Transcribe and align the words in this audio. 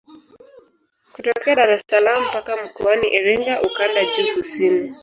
Kutokea 1.13 1.55
Dar 1.55 1.71
es 1.75 1.81
salaam 1.89 2.23
mpaka 2.27 2.57
Mkoani 2.65 3.07
Iringa 3.07 3.61
ukanda 3.61 4.05
juu 4.05 4.35
kusini 4.37 4.95